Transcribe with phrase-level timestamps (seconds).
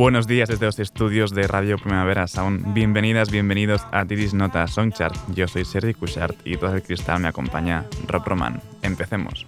[0.00, 2.72] Buenos días desde los estudios de Radio Primavera Sound.
[2.72, 5.14] Bienvenidas, bienvenidos a Tiris Nota Songchart.
[5.34, 8.62] Yo soy Sergi Cushart y todo el cristal me acompaña Rob Roman.
[8.80, 9.44] Empecemos.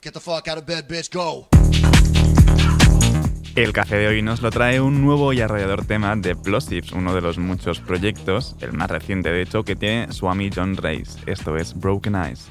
[0.00, 1.48] Get the fuck out of bed, bitch, go.
[3.56, 7.14] El café de hoy nos lo trae un nuevo y arrollador tema de Plosives, uno
[7.14, 11.18] de los muchos proyectos, el más reciente de hecho, que tiene Swami John Race.
[11.24, 12.50] Esto es Broken Eyes.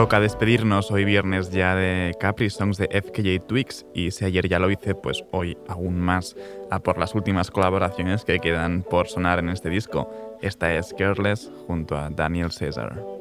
[0.00, 4.58] Toca despedirnos hoy viernes ya de Capri Songs de FKJ Twix y si ayer ya
[4.58, 6.34] lo hice, pues hoy aún más
[6.70, 10.10] a por las últimas colaboraciones que quedan por sonar en este disco.
[10.40, 13.19] Esta es Careless junto a Daniel Cesar.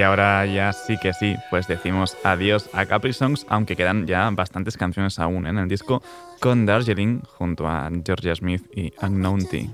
[0.00, 4.30] Y ahora ya sí que sí, pues decimos adiós a Capri Songs, aunque quedan ya
[4.30, 6.02] bastantes canciones aún en el disco
[6.40, 9.68] con Darjeeling junto a Georgia Smith y Unknown T.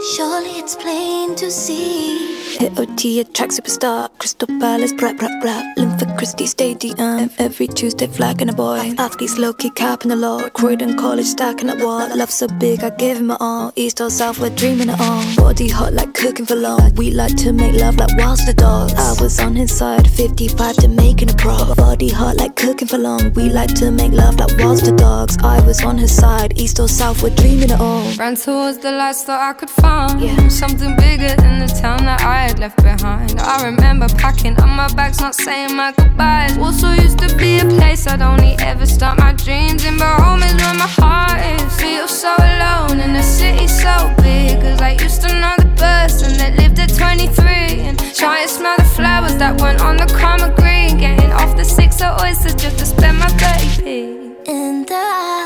[0.00, 2.36] Surely it's plain to see.
[2.60, 4.08] AOT, a track superstar.
[4.18, 5.60] Crystal Palace, blah, blah, blah.
[5.76, 7.30] Lympha Christie Stadium.
[7.38, 8.94] Every Tuesday, flagging a boy.
[8.96, 10.48] Athletes low key capping the law.
[10.50, 12.08] Croydon College stacking up wall.
[12.16, 13.72] Love so big, I give him it all.
[13.74, 15.24] East or South, we're dreaming it all.
[15.36, 16.94] Body hot like cooking for long.
[16.94, 18.94] We like to make love like whilst the dogs.
[18.94, 21.74] I was on his side, 55 to making a pro.
[21.74, 23.32] Body hot like cooking for long.
[23.32, 25.36] We like to make love like whilst the dogs.
[25.42, 28.08] I was on his side, East or South, we're dreaming it all.
[28.14, 29.87] Ran towards the lights that I could find.
[30.20, 30.48] Yeah.
[30.48, 33.38] Something bigger than the town that I had left behind.
[33.40, 36.58] I remember packing up my bags, not saying my goodbyes.
[36.58, 40.42] Also used to be a place I'd only ever start my dreams in, but home
[40.42, 41.80] is where my heart is.
[41.80, 46.36] Feel so alone in a city so big, cause I used to know the person
[46.38, 47.46] that lived at 23
[47.86, 50.98] and try to smell the flowers that went on the common green.
[50.98, 55.37] Getting off the six of oysters just to spend my baby in the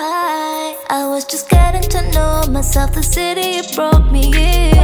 [2.62, 4.76] myself, the city, it broke me in.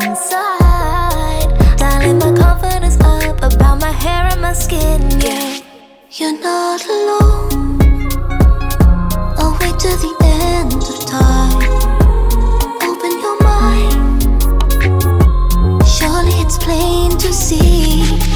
[0.00, 5.58] Inside, dialing my confidence up about my hair and my skin, yeah.
[6.12, 7.82] You're not alone.
[9.40, 11.62] I'll wait till the end of time.
[12.88, 14.22] Open your mind.
[15.84, 17.89] Surely it's plain to see.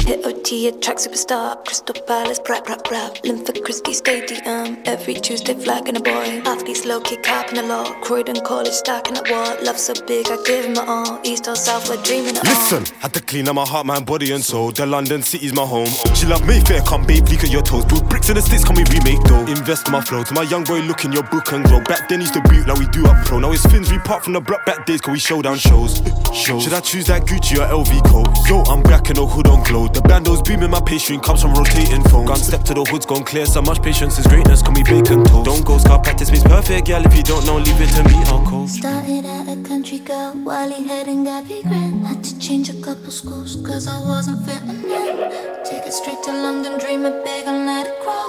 [0.05, 1.65] Hit OT, track superstar.
[1.65, 3.15] Crystal Palace, rap, rap, rap.
[3.23, 4.77] Lympha Christie Stadium.
[4.85, 6.43] Every Tuesday, flagging a boy.
[6.45, 8.03] Athletes low key capping a lot.
[8.03, 9.63] Croydon College, stacking up what?
[9.63, 11.19] Love so big, I give my all.
[11.23, 12.53] East or South, we're dreaming it all.
[12.53, 14.71] Listen, had to clean up my heart, mind, body, and soul.
[14.71, 15.89] The London city's my home.
[16.13, 17.85] She love Mayfair, come babe, leak at your toes.
[17.85, 19.45] Put bricks in the sticks, can we remake though?
[19.47, 20.23] Invest in my flow.
[20.23, 21.81] To my young boy, look in your book and grow.
[21.81, 23.39] Back then, used to boot like we do up pro.
[23.39, 26.03] Now it's fins, we part from the block back days, cause we show down shows.
[26.31, 26.61] shows.
[26.63, 28.29] Should I choose that Gucci or LV coat?
[28.47, 29.89] Yo, I'm back in the hood on glow.
[29.95, 32.25] The bando's beaming, my pastry comes from rotating phone.
[32.25, 35.23] Gun step to the hood's gone clear, so much patience is greatness, can we bacon
[35.23, 35.45] toast?
[35.45, 36.99] Don't go scar practice means perfect, yeah.
[36.99, 38.71] If you don't know, leave it to me, I'll coach.
[38.71, 42.05] Started at a country girl, Wally head and Gabby Grant.
[42.05, 45.15] Had to change a couple schools, cause I wasn't fitting in.
[45.63, 48.27] Take it straight to London, dream it big and let it grow.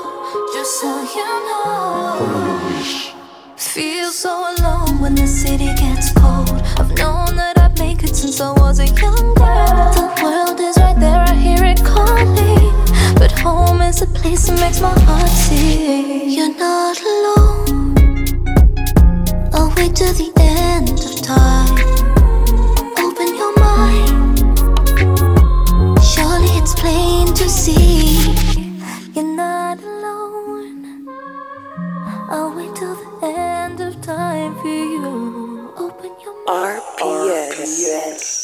[0.55, 3.13] Just so you know.
[3.57, 6.63] Feel so alone when the city gets cold.
[6.79, 7.46] I've known it
[8.17, 9.93] since I was a young girl.
[9.93, 12.73] The world is right there, I hear it calling.
[13.19, 16.31] But home is a place that makes my heart sing.
[16.31, 17.95] You're not alone.
[19.53, 21.77] I'll wait till the end of time.
[23.05, 24.39] Open your mind.
[26.03, 28.33] Surely it's plain to see.
[29.13, 31.07] You're not alone.
[32.31, 35.56] I'll wait till the end of time for you.
[36.49, 38.37] RPS.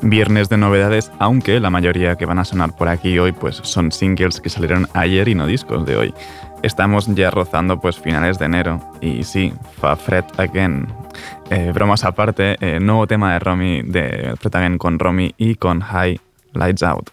[0.00, 3.90] Viernes de novedades, aunque la mayoría que van a sonar por aquí hoy pues son
[3.90, 6.14] singles que salieron ayer y no discos de hoy.
[6.62, 11.01] Estamos ya rozando pues finales de enero y sí, Fa Fred Again.
[11.54, 16.18] Eh, bromas aparte, eh, nuevo tema de Romy, de Fred con Romy y con High
[16.54, 17.10] Lights Out.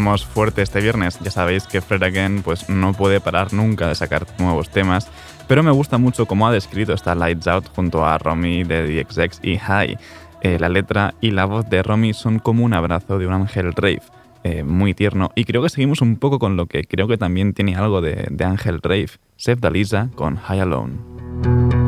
[0.00, 4.26] Fuerte este viernes, ya sabéis que Fred Again pues, no puede parar nunca de sacar
[4.38, 5.10] nuevos temas,
[5.46, 9.40] pero me gusta mucho cómo ha descrito esta Lights Out junto a Romy de DXX
[9.42, 9.98] y High.
[10.40, 13.74] Eh, la letra y la voz de Romy son como un abrazo de un ángel
[13.74, 14.02] rave.
[14.42, 17.52] Eh, muy tierno y creo que seguimos un poco con lo que creo que también
[17.52, 21.79] tiene algo de, de Ángel Rave, Seth Dalisa con High Alone.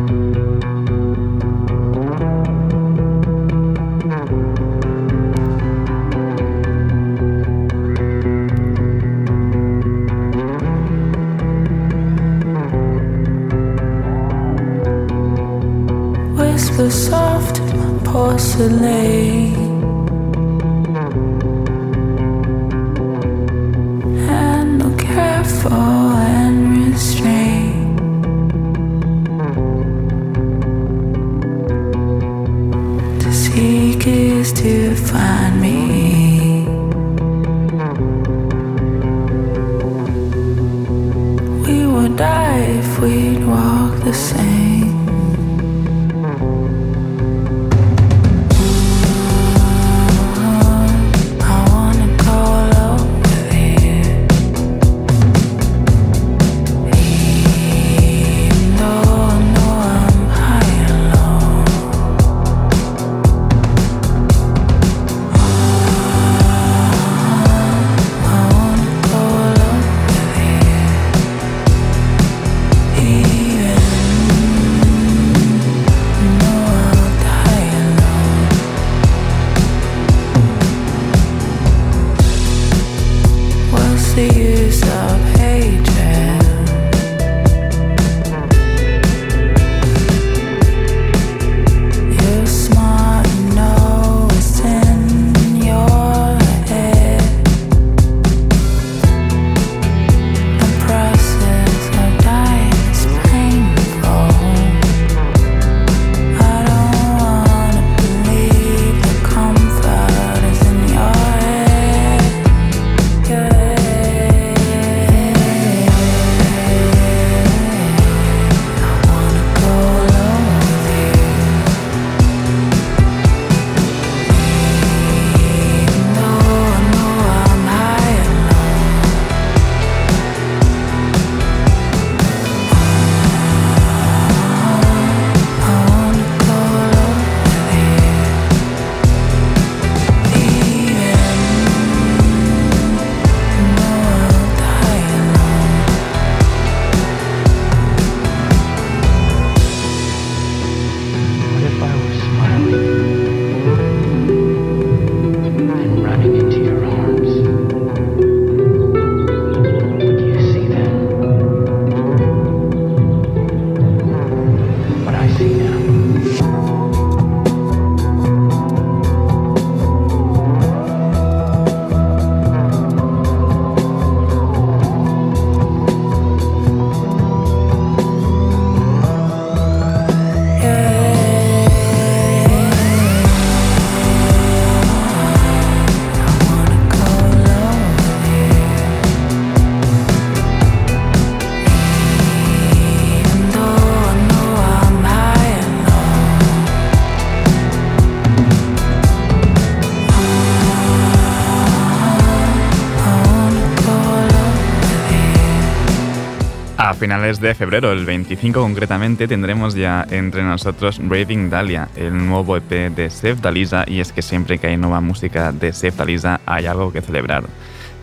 [207.03, 212.95] Finales de febrero, el 25 concretamente, tendremos ya entre nosotros Raving Dahlia, el nuevo EP
[212.95, 216.67] de Sef Dalisa, y es que siempre que hay nueva música de Sef Dalisa hay
[216.67, 217.43] algo que celebrar.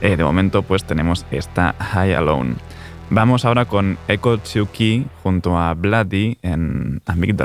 [0.01, 2.55] Eh, de momento, pues tenemos esta High Alone.
[3.09, 7.37] Vamos ahora con Echo Chuki junto a Bloody en falling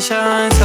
[0.00, 0.57] sunshine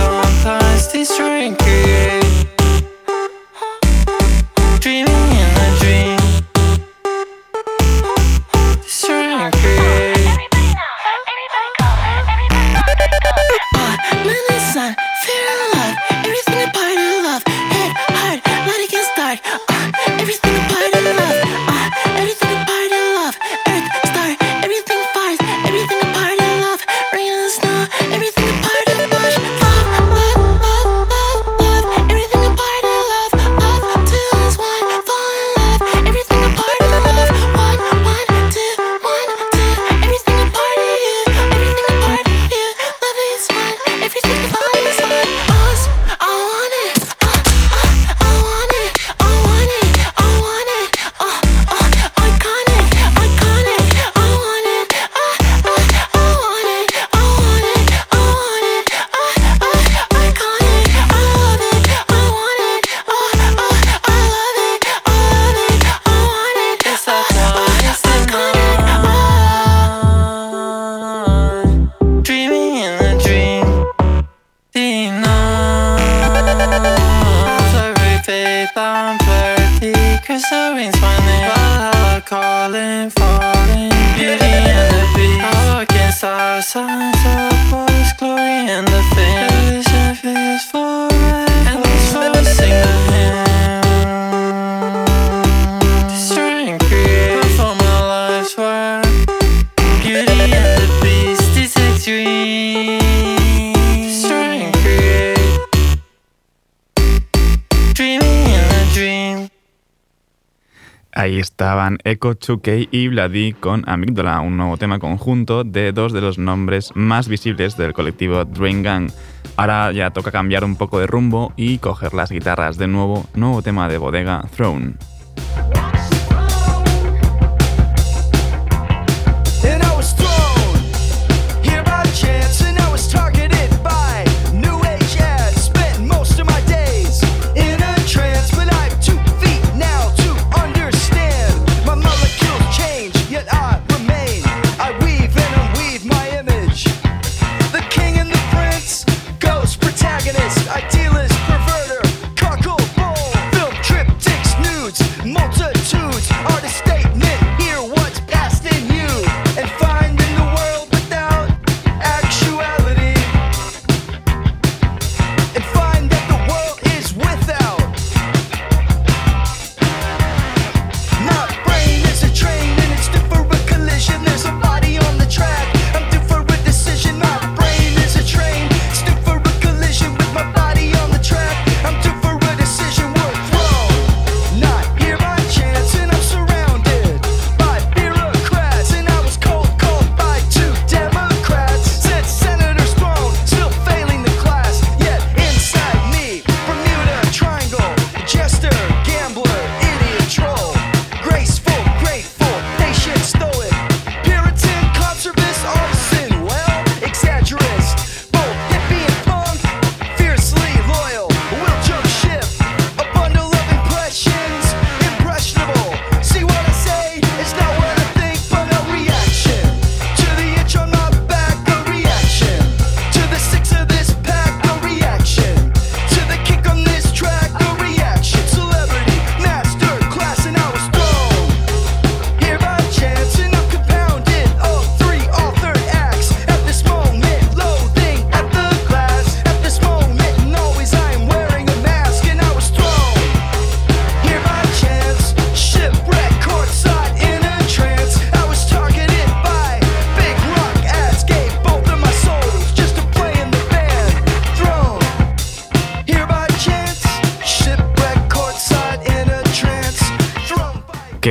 [112.04, 116.92] Echo, 2K y Vladi con Amígdala, un nuevo tema conjunto de dos de los nombres
[116.96, 119.12] más visibles del colectivo Drain Gang.
[119.58, 123.62] Ahora ya toca cambiar un poco de rumbo y coger las guitarras de nuevo, nuevo
[123.62, 124.94] tema de bodega Throne.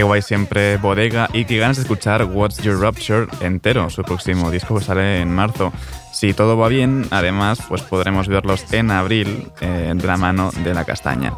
[0.03, 4.51] Qué guay siempre Bodega y qué ganas de escuchar What's Your Rupture entero, su próximo
[4.51, 5.73] disco pues, sale en marzo.
[6.13, 10.75] Si todo va bien, además, pues podremos verlos en abril eh, de la mano de
[10.75, 11.35] la castaña.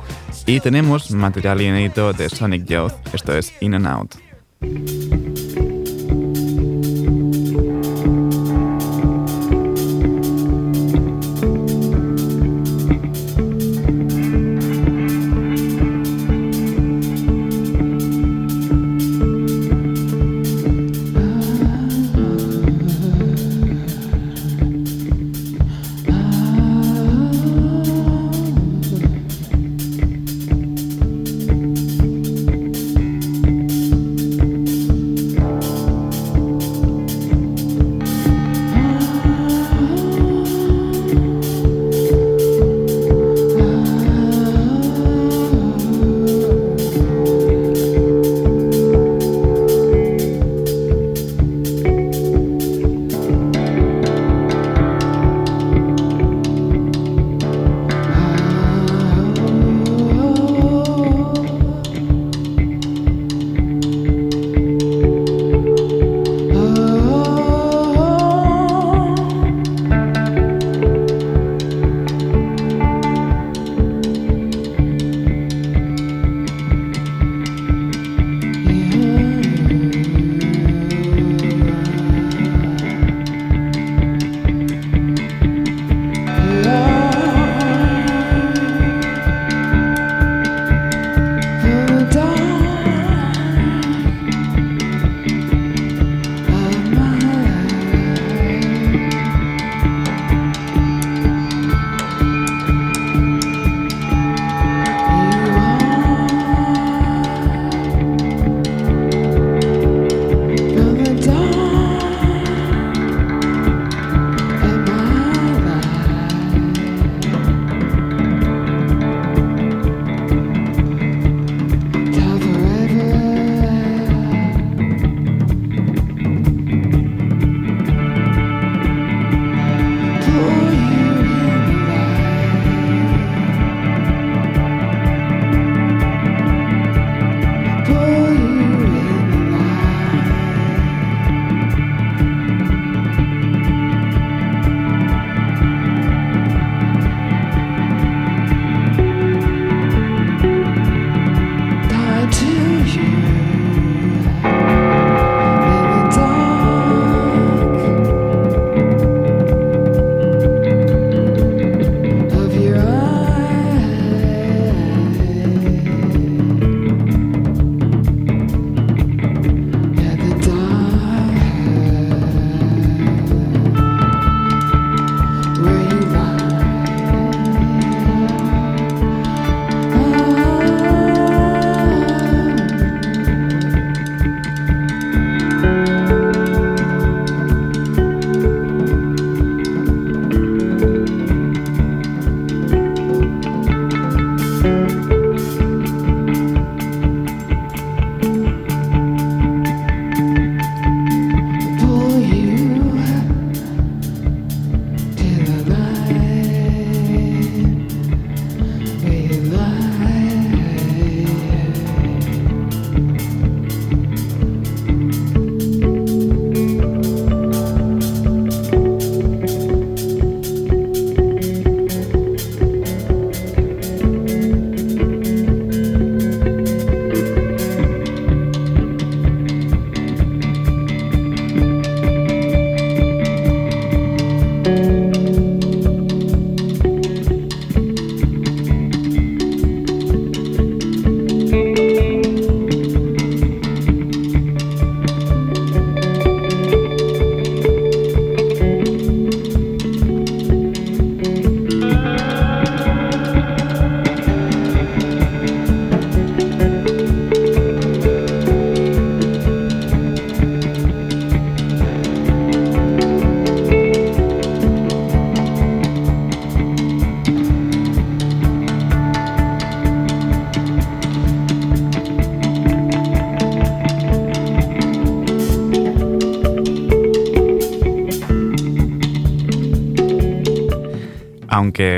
[0.47, 4.24] Y tenemos material inédito de Sonic Youth, esto es In and Out.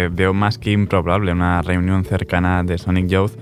[0.08, 3.32] Veo más que improbable una reunión cercana de Sonic Youth,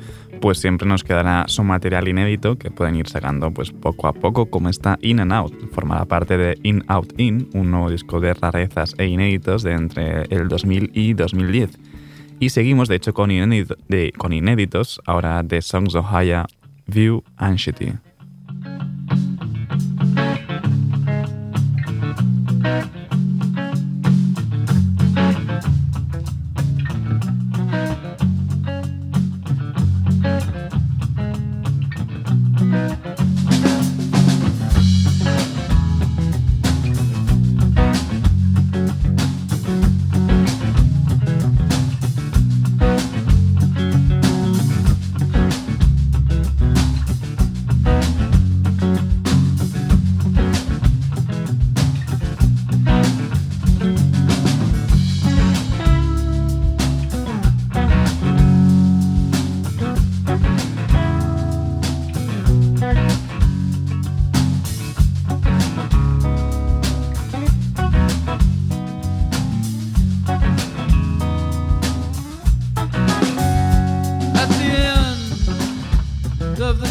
[0.41, 4.47] pues siempre nos quedará su material inédito que pueden ir sacando pues poco a poco,
[4.47, 5.55] como está In and Out.
[5.73, 10.23] Formará parte de In Out In, un nuevo disco de rarezas e inéditos de entre
[10.31, 11.79] el 2000 y 2010.
[12.41, 16.47] Y seguimos, de hecho, con, inédito- de- con inéditos, ahora de Songs of Haya,
[16.87, 17.57] View and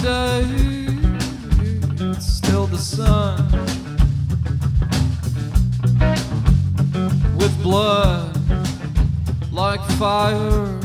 [0.04, 0.44] day,
[2.12, 3.38] it's still the sun
[7.38, 8.38] with blood
[9.54, 10.83] like fire.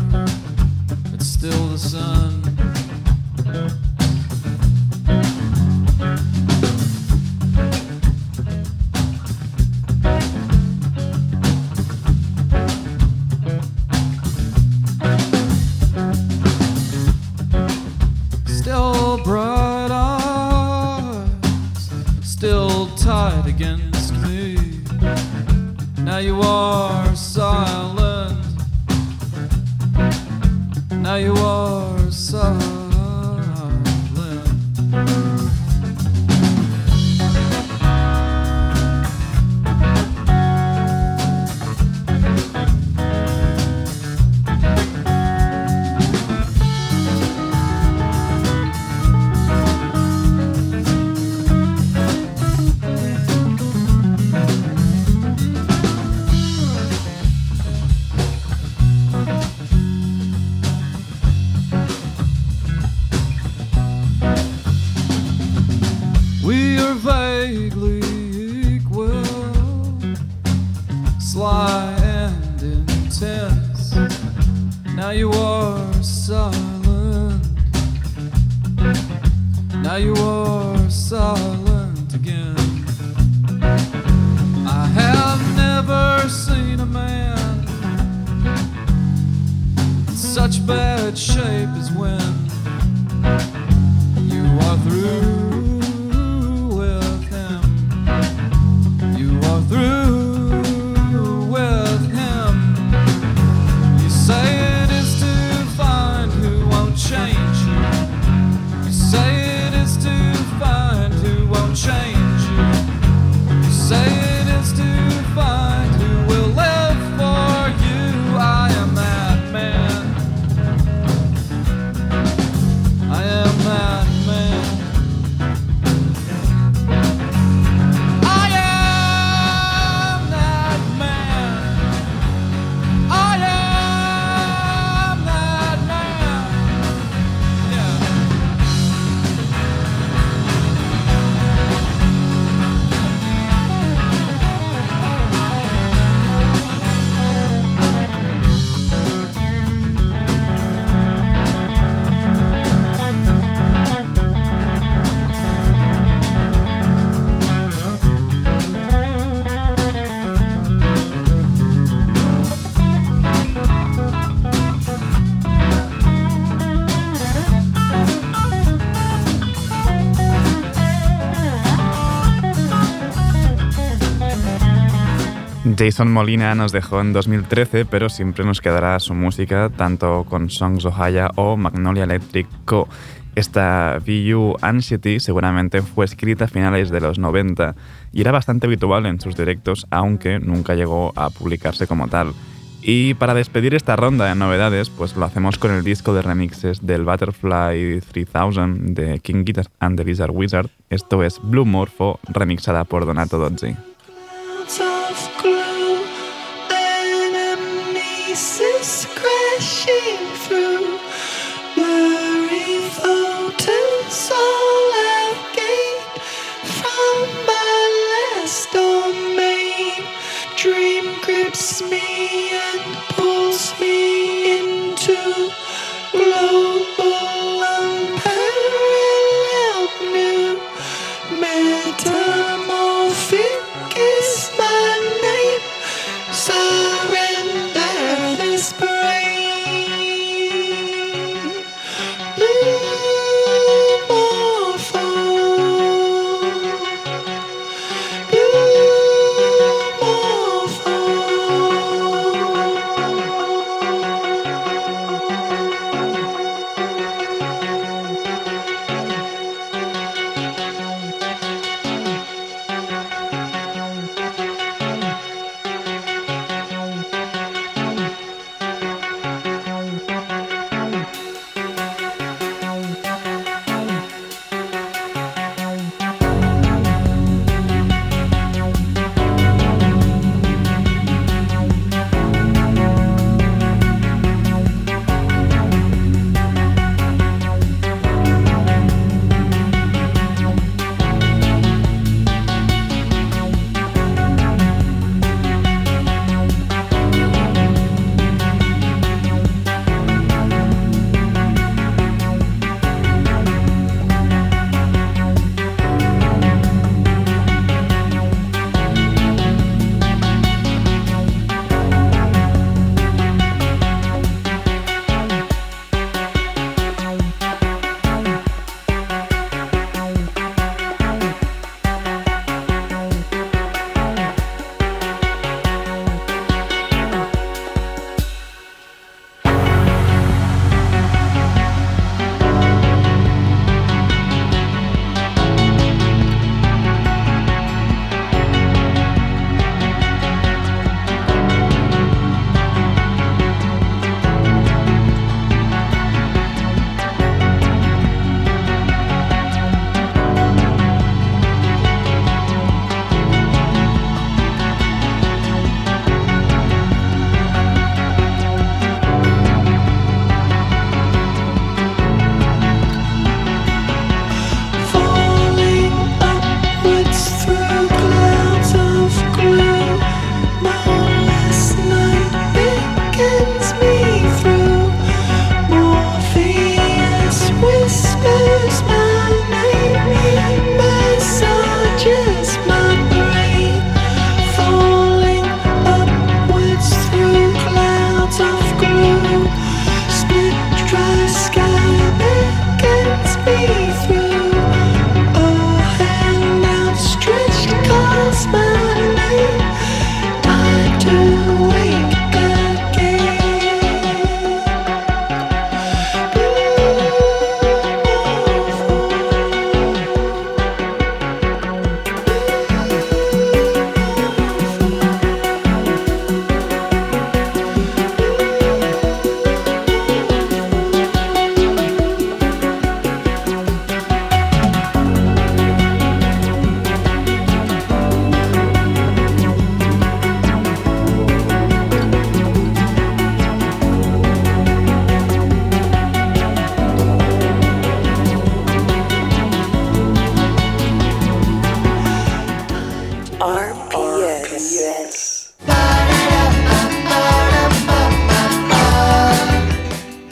[175.89, 180.85] Jason Molina nos dejó en 2013, pero siempre nos quedará su música tanto con Songs
[180.85, 182.89] Ohaya o Magnolia Electric Co.
[183.35, 187.75] Esta VU Anxiety seguramente fue escrita a finales de los 90
[188.13, 192.35] y era bastante habitual en sus directos, aunque nunca llegó a publicarse como tal.
[192.83, 196.85] Y para despedir esta ronda de novedades, pues lo hacemos con el disco de remixes
[196.85, 200.69] del Butterfly 3000 de King Guitar and the Lizard Wizard.
[200.91, 203.75] Esto es Blue Morpho, remixada por Donato Dozzi.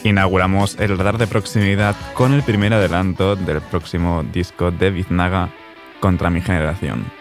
[0.03, 5.49] Inauguramos el radar de proximidad con el primer adelanto del próximo disco de Biznaga,
[5.99, 7.16] Contra mi generación.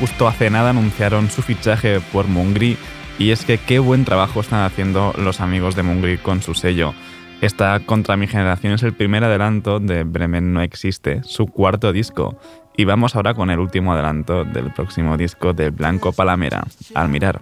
[0.00, 2.76] Justo hace nada anunciaron su fichaje por Mungri
[3.18, 6.92] y es que qué buen trabajo están haciendo los amigos de Mungri con su sello.
[7.40, 12.38] Esta Contra mi generación es el primer adelanto de Bremen No Existe, su cuarto disco.
[12.76, 16.62] Y vamos ahora con el último adelanto del próximo disco de Blanco Palamera,
[16.94, 17.40] Al Mirar.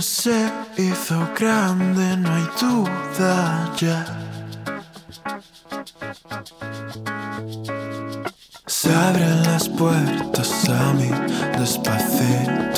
[0.00, 4.04] Se hizo grande, no hay duda ya.
[8.66, 11.10] Se abren las puertas a mí,
[11.58, 12.73] despacito,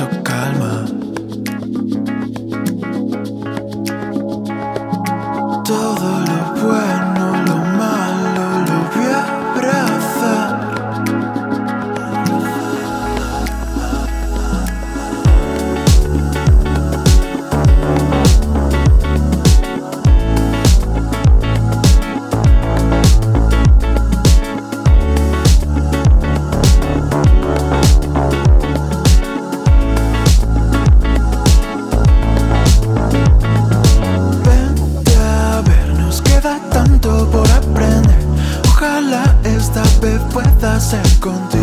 [40.87, 41.55] hacer contigo.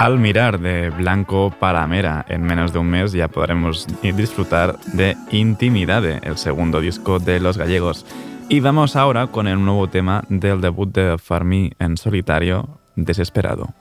[0.00, 6.20] Al mirar de Blanco Palamera, en menos de un mes ya podremos disfrutar de Intimidade,
[6.22, 8.06] el segundo disco de los gallegos.
[8.48, 13.74] Y vamos ahora con el nuevo tema del debut de Farmi en solitario, Desesperado.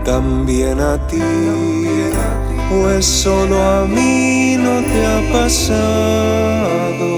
[0.04, 1.22] También a ti,
[2.76, 7.10] o es solo a mí no te ha pasado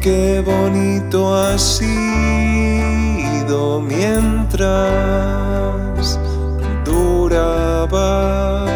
[0.00, 1.90] qué bonito ha sido
[3.80, 4.68] mientras
[6.84, 8.66] duraba.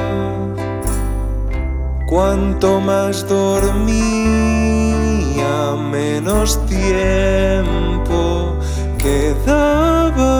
[2.06, 4.14] Cuanto más dormía,
[5.90, 8.56] menos tiempo
[8.98, 10.34] quedaba.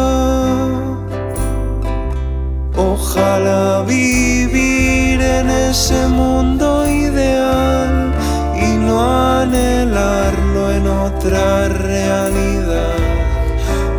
[2.77, 8.13] Ojalá vivir en ese mundo ideal
[8.57, 9.03] y no
[9.41, 10.44] anhelarlo
[10.77, 12.97] en otra realidad.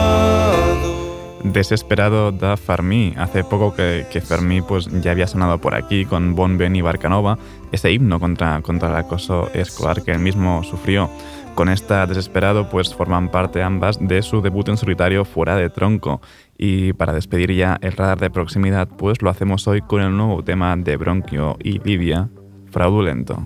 [1.44, 3.14] Desesperado da Fermí.
[3.16, 6.82] Hace poco que, que Fermí pues, ya había sonado por aquí con Bon Ben y
[6.82, 7.38] Barcanova,
[7.72, 11.12] ese himno contra, contra el acoso escolar que él mismo sufrió.
[11.54, 16.22] Con esta Desesperado pues forman parte ambas de su debut en solitario Fuera de Tronco.
[16.58, 20.44] Y para despedir ya el radar de proximidad pues lo hacemos hoy con el nuevo
[20.44, 22.30] tema de Bronquio y Lidia,
[22.72, 23.46] Fraudulento.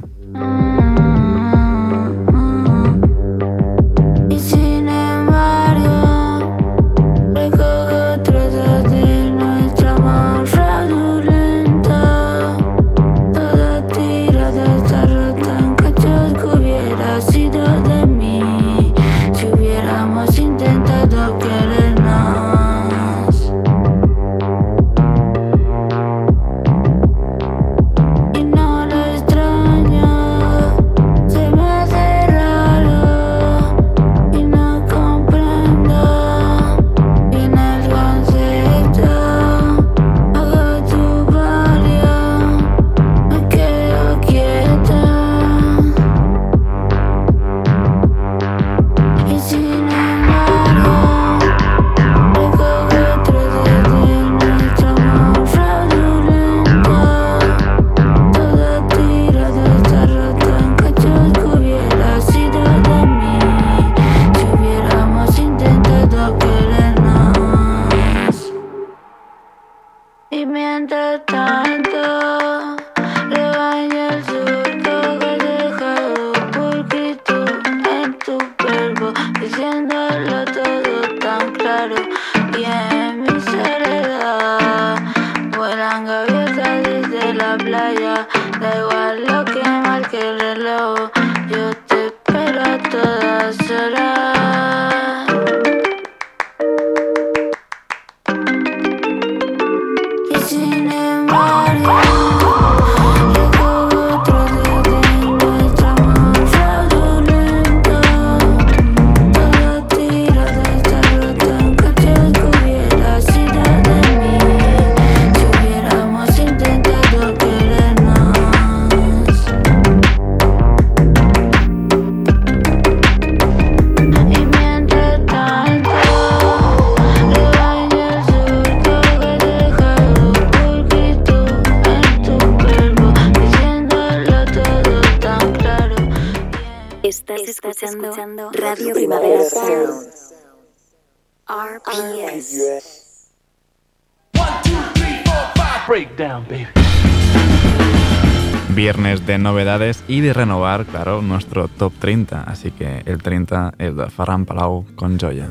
[150.18, 152.42] Y de renovar, claro, nuestro top 30.
[152.42, 155.48] Así que el 30 es de Ferran Palau con Joya.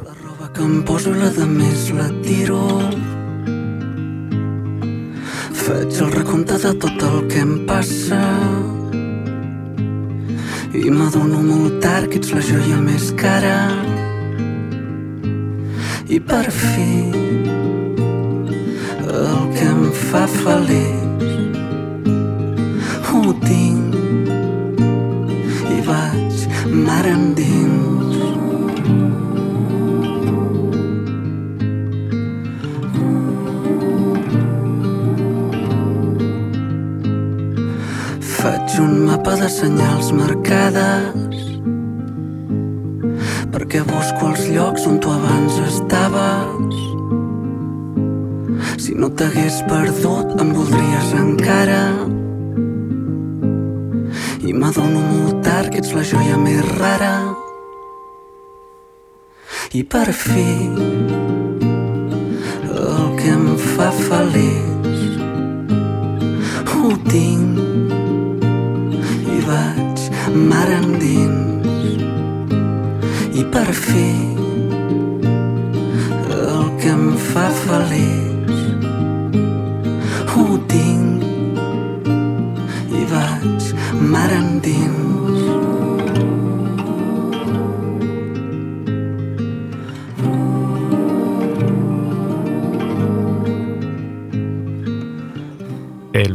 [0.55, 2.61] que em poso la de més la tiro
[5.59, 8.21] Faig el recompte de tot el que em passa
[10.73, 13.59] i m'adono molt tard que ets la joia més cara
[16.09, 16.93] i per fi
[19.13, 21.27] el que em fa feliç
[23.11, 23.86] ho tinc
[25.87, 26.47] vaig
[26.87, 28.17] mar endins
[38.37, 41.25] Faig un mapa de senyals marcades
[43.55, 46.77] perquè busco els llocs on tu abans estaves.
[48.83, 51.83] Si no t'hagués perdut, em voldries encara.
[54.57, 57.11] I m'adono molt tard que ets la joia més rara.
[59.77, 60.45] I per fi,
[62.73, 63.45] el que em
[63.77, 65.21] fa feliç,
[66.73, 67.61] ho tinc
[69.37, 70.09] i vaig
[70.49, 71.47] mar endins.
[73.77, 74.26] fi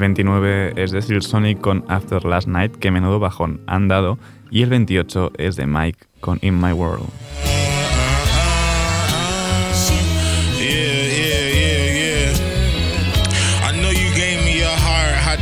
[0.02, 4.18] 29 es de Silk Sonic con After Last Night, que menudo bajón han dado.
[4.50, 7.08] Y el 28 es de Mike con In My World.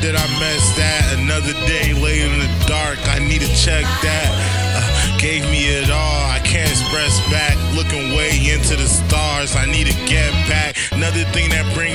[0.02, 1.12] Did I mess that?
[1.20, 2.98] Another day late in the dark.
[3.12, 4.32] I need to check that.
[4.74, 6.24] Uh, gave me it all.
[6.32, 7.60] I can't express back.
[7.76, 9.58] Looking way into the stars.
[9.58, 10.78] I need to get back.
[10.92, 11.89] Another thing that bring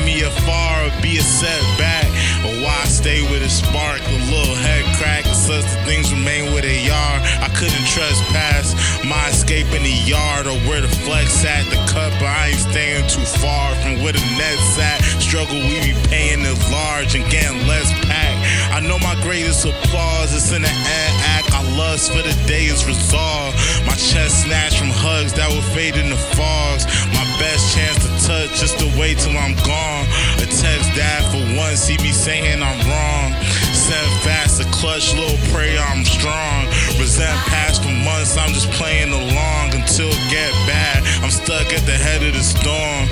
[9.08, 11.64] my escape in the yard or where the flex at.
[11.70, 15.02] The cut, but I ain't staying too far from where the net's at.
[15.20, 18.34] Struggle, we be paying it large and getting less pack.
[18.72, 20.74] I know my greatest applause is in the
[21.30, 21.52] act.
[21.52, 23.56] I lust for the day is resolved.
[23.86, 26.84] My chest snatched from hugs that would fade in the fogs.
[27.14, 30.04] My best chance to touch just to wait till I'm gone.
[30.42, 33.30] A text that for once he be saying I'm wrong.
[33.84, 36.66] Send fast a clutch, little prayer I'm strong.
[36.98, 41.04] Resent past for months, I'm just playing along until get bad.
[41.22, 43.08] I'm stuck at the head of the storm.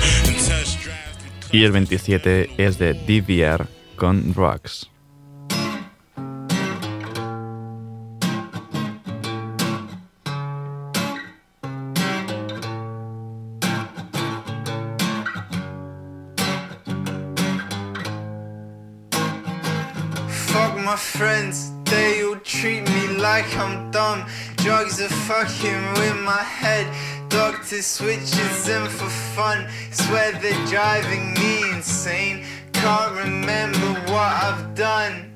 [1.51, 4.89] Y el 27 es de DVR con Drugs.
[25.03, 26.87] Are fucking with my head.
[27.27, 29.67] Doctor switches them for fun.
[29.91, 32.45] Swear they're driving me insane.
[32.71, 35.33] Can't remember what I've done.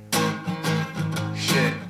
[1.36, 1.87] Shit.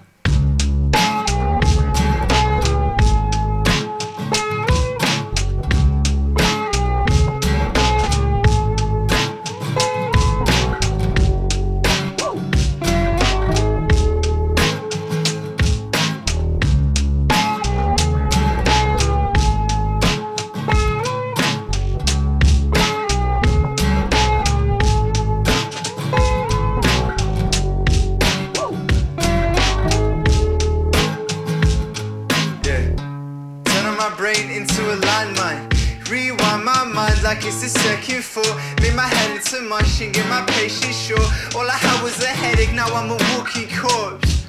[37.38, 38.55] Like it's the second floor.
[38.81, 39.61] Made my head into
[40.01, 41.21] and get my patience short.
[41.55, 44.45] All I had was a headache, now I'm a walking corpse.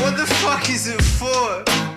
[0.00, 1.93] What the fuck is it for?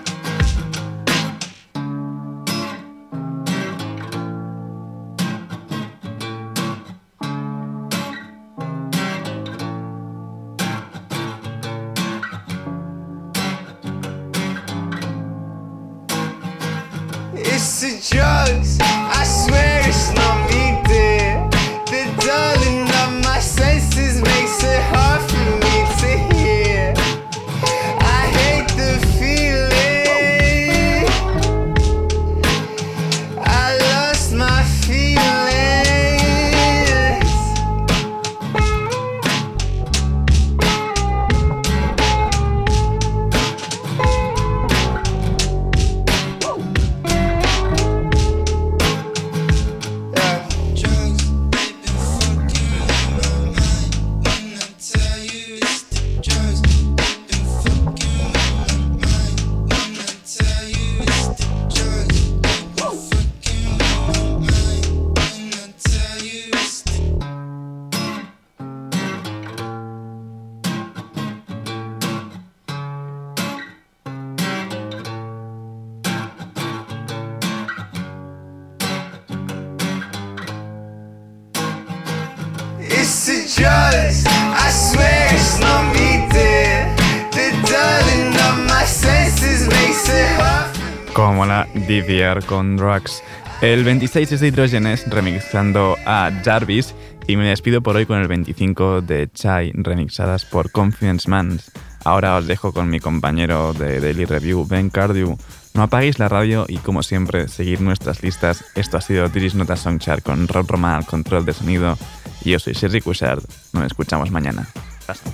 [92.46, 93.22] Con Drugs.
[93.60, 96.94] El 26 es de Hidrogenes remixando a Jarvis
[97.26, 101.60] y me despido por hoy con el 25 de Chai remixadas por Confidence Man.
[102.04, 105.36] Ahora os dejo con mi compañero de Daily Review, Ben Cardew.
[105.74, 108.64] No apaguéis la radio y como siempre, seguid nuestras listas.
[108.74, 111.98] Esto ha sido Tiris Nota Songchart con Rob Roman al control de sonido.
[112.42, 113.42] Yo soy Sergi Cushard.
[113.74, 114.66] Nos escuchamos mañana.
[115.06, 115.30] Hasta.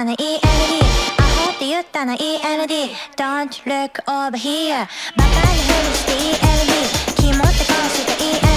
[0.00, 0.40] だね ELD
[1.18, 4.86] アホって言ったな ELD Don't look over here
[5.16, 6.72] バカにふりして ELD
[7.16, 8.49] 肝って顔して ELD